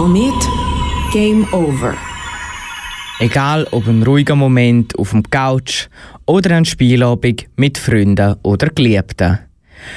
Komet 0.00 0.48
Game 1.12 1.46
Over. 1.52 1.94
Egal 3.18 3.66
ob 3.70 3.86
ein 3.86 4.02
ruhiger 4.02 4.34
Moment 4.34 4.98
auf 4.98 5.10
dem 5.10 5.22
Couch 5.22 5.88
oder 6.24 6.56
ein 6.56 6.64
Spielabend 6.64 7.44
mit 7.56 7.76
Freunden 7.76 8.36
oder 8.42 8.70
Geliebten. 8.70 9.40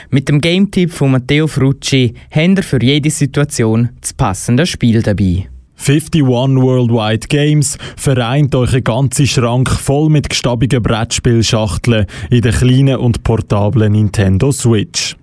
Mit 0.10 0.28
dem 0.28 0.42
Game-Tipp 0.42 0.92
von 0.92 1.12
Matteo 1.12 1.48
Frucci 1.48 2.16
haben 2.32 2.58
ihr 2.58 2.64
für 2.64 2.84
jede 2.84 3.10
Situation 3.10 3.92
das 4.02 4.12
passende 4.12 4.66
Spiel 4.66 5.02
dabei. 5.02 5.48
51 5.78 6.26
Worldwide 6.26 7.28
Games 7.30 7.78
vereint 7.96 8.54
euch 8.56 8.74
einen 8.74 8.84
ganzen 8.84 9.26
Schrank 9.26 9.70
voll 9.70 10.10
mit 10.10 10.30
gestabigen 10.30 10.84
Brettspielschachteln 10.84 12.08
in 12.30 12.42
der 12.42 12.52
kleinen 12.52 12.98
und 12.98 13.24
portablen 13.24 13.94
Nintendo 13.94 14.52
Switch. 14.52 15.16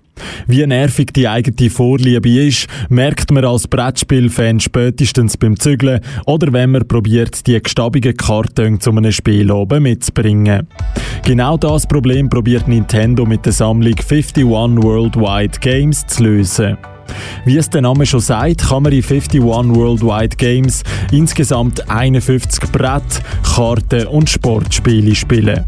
Wie 0.46 0.66
nervig 0.66 1.12
die 1.12 1.28
eigene 1.28 1.70
Vorliebe 1.70 2.28
ist, 2.28 2.66
merkt 2.88 3.30
man 3.30 3.44
als 3.44 3.68
Brettspielfan 3.68 4.60
spätestens 4.60 5.36
beim 5.36 5.58
Zügeln 5.58 6.00
oder 6.26 6.52
wenn 6.52 6.70
man 6.70 6.86
probiert, 6.86 7.46
die 7.46 7.60
gestabigen 7.60 8.16
Karten 8.16 8.80
zu 8.80 8.90
einem 8.90 9.12
Spiel 9.12 9.50
oben 9.50 9.82
mitzubringen. 9.82 10.66
Genau 11.24 11.56
das 11.56 11.86
Problem 11.86 12.28
probiert 12.28 12.68
Nintendo 12.68 13.24
mit 13.26 13.44
der 13.44 13.52
Sammlung 13.52 13.94
51 13.94 14.44
Worldwide 14.46 15.58
Games 15.60 16.06
zu 16.06 16.24
lösen. 16.24 16.76
Wie 17.44 17.56
es 17.56 17.70
der 17.70 17.82
Name 17.82 18.06
schon 18.06 18.20
sagt, 18.20 18.68
kann 18.68 18.82
man 18.82 18.92
in 18.92 19.02
51 19.02 19.42
Worldwide 19.42 20.36
Games 20.36 20.82
insgesamt 21.10 21.88
51 21.90 22.70
Brett, 22.70 23.22
Karten 23.42 24.06
und 24.06 24.28
Sportspiele 24.28 25.14
spielen. 25.14 25.64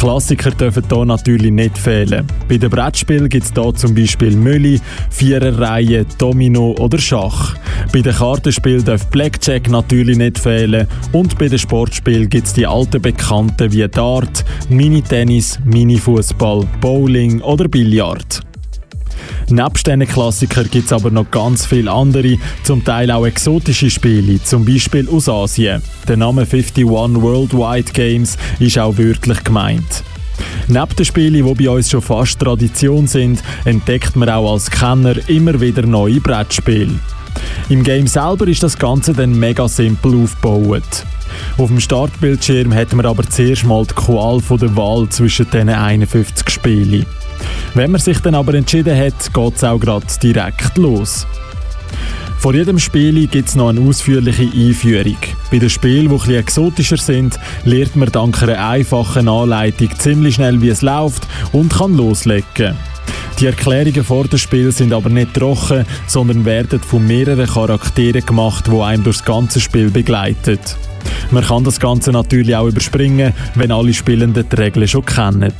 Klassiker 0.00 0.50
dürfen 0.52 0.84
hier 0.90 1.04
natürlich 1.04 1.52
nicht 1.52 1.76
fehlen. 1.76 2.26
Bei 2.48 2.56
den 2.56 2.70
Brettspielen 2.70 3.28
gibt 3.28 3.44
es 3.44 3.52
hier 3.52 3.74
zum 3.74 3.94
Beispiel 3.94 4.34
Mülli, 4.34 4.80
Viererreihe, 5.10 6.06
Domino 6.16 6.74
oder 6.78 6.96
Schach. 6.96 7.54
Bei 7.92 8.00
den 8.00 8.14
Kartenspielen 8.14 8.82
darf 8.82 9.06
Blackjack 9.10 9.68
natürlich 9.68 10.16
nicht 10.16 10.38
fehlen 10.38 10.86
und 11.12 11.38
bei 11.38 11.48
den 11.48 11.58
Sportspielen 11.58 12.30
gibt 12.30 12.46
es 12.46 12.54
die 12.54 12.66
alten 12.66 13.02
Bekannten 13.02 13.72
wie 13.72 13.86
Dart, 13.88 14.42
Mini-Tennis, 14.70 15.60
Mini-Fußball, 15.66 16.66
Bowling 16.80 17.42
oder 17.42 17.68
Billard. 17.68 18.40
Nebst 19.48 19.86
diesen 19.86 20.06
Klassikern 20.06 20.68
gibt 20.70 20.86
es 20.86 20.92
aber 20.92 21.10
noch 21.10 21.30
ganz 21.30 21.66
viele 21.66 21.90
andere, 21.90 22.38
zum 22.62 22.84
Teil 22.84 23.10
auch 23.10 23.26
exotische 23.26 23.90
Spiele, 23.90 24.42
zum 24.42 24.64
Beispiel 24.64 25.08
aus 25.08 25.28
Asien. 25.28 25.82
Der 26.08 26.16
Name 26.16 26.42
51 26.42 26.86
Worldwide 26.86 27.92
Games 27.92 28.38
ist 28.58 28.78
auch 28.78 28.96
wirklich 28.96 29.42
gemeint. 29.44 30.04
Neben 30.68 30.96
den 30.96 31.04
Spielen, 31.04 31.44
die 31.44 31.64
bei 31.64 31.70
uns 31.70 31.90
schon 31.90 32.02
fast 32.02 32.38
Tradition 32.38 33.06
sind, 33.06 33.42
entdeckt 33.64 34.16
man 34.16 34.28
auch 34.28 34.52
als 34.52 34.70
Kenner 34.70 35.16
immer 35.28 35.60
wieder 35.60 35.82
neue 35.82 36.20
Brettspiele. 36.20 36.94
Im 37.68 37.82
Game 37.82 38.06
selber 38.06 38.46
ist 38.48 38.62
das 38.62 38.78
Ganze 38.78 39.12
dann 39.12 39.38
mega 39.38 39.68
simpel 39.68 40.22
aufgebaut. 40.22 41.06
Auf 41.58 41.68
dem 41.68 41.80
Startbildschirm 41.80 42.74
hat 42.74 42.92
man 42.92 43.06
aber 43.06 43.22
zuerst 43.28 43.64
mal 43.64 43.84
die 43.84 43.94
Qual 43.94 44.40
der 44.40 44.76
Wahl 44.76 45.08
zwischen 45.08 45.46
diesen 45.50 45.68
51 45.68 46.50
Spielen. 46.50 47.06
Wenn 47.74 47.92
man 47.92 48.00
sich 48.00 48.18
dann 48.20 48.34
aber 48.34 48.54
entschieden 48.54 48.98
hat, 48.98 49.32
geht 49.32 49.56
es 49.56 49.64
auch 49.64 49.78
gerade 49.78 50.06
direkt 50.22 50.76
los. 50.76 51.26
Vor 52.38 52.54
jedem 52.54 52.78
Spiel 52.78 53.26
gibt 53.26 53.50
es 53.50 53.54
noch 53.54 53.68
eine 53.68 53.80
ausführliche 53.82 54.44
Einführung. 54.44 55.18
Bei 55.50 55.58
den 55.58 55.68
Spielen, 55.68 56.08
die 56.08 56.14
etwas 56.14 56.28
exotischer 56.28 56.96
sind, 56.96 57.38
lernt 57.64 57.96
man 57.96 58.10
dank 58.10 58.42
einer 58.42 58.66
einfachen 58.66 59.28
Anleitung 59.28 59.90
ziemlich 59.98 60.36
schnell, 60.36 60.60
wie 60.62 60.70
es 60.70 60.80
läuft 60.80 61.26
und 61.52 61.72
kann 61.72 61.96
loslegen. 61.96 62.76
Die 63.38 63.46
Erklärungen 63.46 64.04
vor 64.04 64.24
dem 64.24 64.38
Spiel 64.38 64.72
sind 64.72 64.92
aber 64.92 65.10
nicht 65.10 65.34
trocken, 65.34 65.84
sondern 66.06 66.44
werden 66.44 66.80
von 66.80 67.06
mehreren 67.06 67.46
Charakteren 67.46 68.24
gemacht, 68.24 68.66
die 68.66 68.80
einem 68.80 69.04
durch 69.04 69.18
das 69.18 69.26
ganze 69.26 69.60
Spiel 69.60 69.90
begleiten. 69.90 70.58
Man 71.30 71.44
kann 71.44 71.64
das 71.64 71.78
Ganze 71.78 72.10
natürlich 72.10 72.56
auch 72.56 72.68
überspringen, 72.68 73.32
wenn 73.54 73.70
alle 73.70 73.94
Spielenden 73.94 74.46
die 74.50 74.56
Regeln 74.56 74.88
schon 74.88 75.04
kennen. 75.04 75.52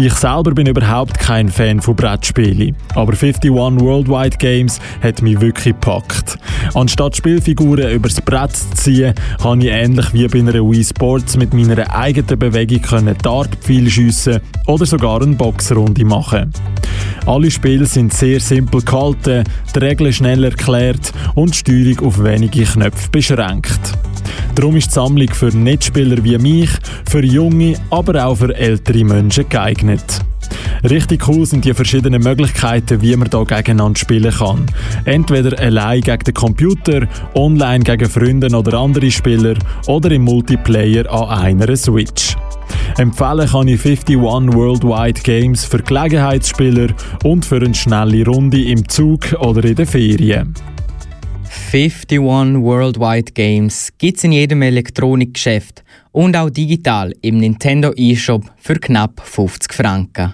Ich 0.00 0.14
selber 0.14 0.52
bin 0.52 0.68
überhaupt 0.68 1.18
kein 1.18 1.48
Fan 1.48 1.80
von 1.80 1.96
Brettspielen, 1.96 2.76
aber 2.94 3.14
51 3.14 3.50
Worldwide 3.50 4.36
Games 4.36 4.78
hat 5.02 5.22
mich 5.22 5.40
wirklich 5.40 5.74
gepackt. 5.74 6.38
Anstatt 6.74 7.16
Spielfiguren 7.16 7.90
übers 7.90 8.20
Brett 8.20 8.54
zu 8.54 8.70
ziehen, 8.76 9.14
habe 9.42 9.58
ich 9.58 9.72
ähnlich 9.72 10.12
wie 10.12 10.28
bei 10.28 10.38
einer 10.38 10.54
Wii 10.54 10.84
Sports 10.84 11.36
mit 11.36 11.52
meiner 11.52 11.92
eigenen 11.92 12.38
Bewegung 12.38 12.80
können 12.80 13.16
Dartpfeil 13.20 13.90
schiessen 13.90 14.40
oder 14.68 14.86
sogar 14.86 15.20
eine 15.20 15.34
Boxrunde 15.34 16.04
machen. 16.04 16.52
Alle 17.26 17.50
Spiele 17.50 17.84
sind 17.84 18.12
sehr 18.14 18.38
simpel 18.38 18.82
gehalten, 18.82 19.42
die 19.74 19.78
Regeln 19.80 20.12
schnell 20.12 20.44
erklärt 20.44 21.12
und 21.34 21.54
die 21.54 21.58
Steuerung 21.58 22.06
auf 22.06 22.22
wenige 22.22 22.62
Knöpfe 22.62 23.10
beschränkt. 23.10 23.98
Darum 24.54 24.76
ist 24.76 24.90
die 24.90 24.94
Sammlung 24.94 25.28
für 25.32 25.56
Netzspieler 25.56 26.22
wie 26.24 26.38
mich, 26.38 26.70
für 27.08 27.24
junge, 27.24 27.74
aber 27.90 28.24
auch 28.24 28.36
für 28.36 28.54
ältere 28.54 29.04
Menschen 29.04 29.48
geeignet. 29.48 30.20
Richtig 30.88 31.26
cool 31.28 31.44
sind 31.44 31.64
die 31.64 31.74
verschiedenen 31.74 32.22
Möglichkeiten, 32.22 33.02
wie 33.02 33.16
man 33.16 33.28
hier 33.30 33.44
gegeneinander 33.44 33.98
spielen 33.98 34.32
kann. 34.32 34.66
Entweder 35.04 35.58
allein 35.58 36.00
gegen 36.02 36.24
den 36.24 36.34
Computer, 36.34 37.08
online 37.34 37.84
gegen 37.84 38.08
Freunde 38.08 38.56
oder 38.56 38.78
andere 38.78 39.10
Spieler 39.10 39.54
oder 39.86 40.10
im 40.10 40.22
Multiplayer 40.22 41.10
an 41.10 41.28
einer 41.28 41.76
Switch. 41.76 42.36
Empfehlen 42.96 43.48
kann 43.48 43.68
ich 43.68 43.84
51 43.84 44.18
Worldwide 44.18 45.20
Games 45.22 45.64
für 45.64 45.78
Gelegenheitsspieler 45.78 46.88
und 47.24 47.44
für 47.44 47.56
eine 47.56 47.74
schnelle 47.74 48.24
Runde 48.24 48.62
im 48.62 48.88
Zug 48.88 49.32
oder 49.40 49.64
in 49.64 49.74
den 49.74 49.86
Ferien. 49.86 50.54
51 51.70 52.18
Worldwide 52.62 53.32
Games 53.32 53.92
gibt 53.98 54.16
es 54.16 54.24
in 54.24 54.32
jedem 54.32 54.62
Elektronikgeschäft 54.62 55.84
und 56.12 56.34
auch 56.34 56.48
digital 56.48 57.12
im 57.20 57.36
Nintendo 57.36 57.92
eShop 57.94 58.42
für 58.56 58.76
knapp 58.76 59.20
50 59.22 59.74
Franken. 59.74 60.32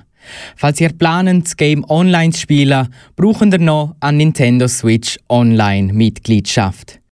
Falls 0.54 0.80
ihr 0.80 0.90
planet, 0.90 1.44
das 1.44 1.56
Game 1.56 1.84
online 1.90 2.32
zu 2.32 2.42
spielen, 2.42 2.86
brauchen 3.16 3.50
ihr 3.50 3.58
noch 3.58 3.96
eine 3.98 4.18
Nintendo 4.18 4.68
Switch 4.68 5.18
Online 5.28 5.92
Mitgliedschaft. 5.92 7.00